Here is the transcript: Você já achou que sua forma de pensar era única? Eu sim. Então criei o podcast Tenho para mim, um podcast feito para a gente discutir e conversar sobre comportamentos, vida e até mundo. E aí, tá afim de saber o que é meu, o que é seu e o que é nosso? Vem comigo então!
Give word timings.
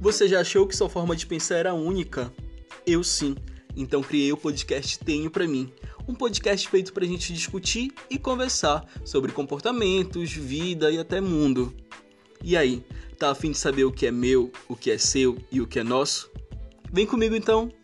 Você 0.00 0.26
já 0.26 0.40
achou 0.40 0.66
que 0.66 0.74
sua 0.74 0.88
forma 0.88 1.14
de 1.14 1.26
pensar 1.26 1.56
era 1.56 1.74
única? 1.74 2.32
Eu 2.86 3.04
sim. 3.04 3.36
Então 3.76 4.02
criei 4.02 4.32
o 4.32 4.36
podcast 4.36 4.98
Tenho 4.98 5.30
para 5.30 5.46
mim, 5.46 5.70
um 6.08 6.14
podcast 6.14 6.66
feito 6.68 6.92
para 6.92 7.04
a 7.04 7.06
gente 7.06 7.34
discutir 7.34 7.92
e 8.08 8.18
conversar 8.18 8.84
sobre 9.04 9.30
comportamentos, 9.30 10.32
vida 10.32 10.90
e 10.90 10.98
até 10.98 11.20
mundo. 11.20 11.74
E 12.42 12.56
aí, 12.56 12.82
tá 13.18 13.30
afim 13.30 13.52
de 13.52 13.58
saber 13.58 13.84
o 13.84 13.92
que 13.92 14.06
é 14.06 14.10
meu, 14.10 14.50
o 14.66 14.74
que 14.74 14.90
é 14.90 14.96
seu 14.96 15.36
e 15.52 15.60
o 15.60 15.66
que 15.66 15.78
é 15.78 15.84
nosso? 15.84 16.30
Vem 16.90 17.06
comigo 17.06 17.34
então! 17.36 17.79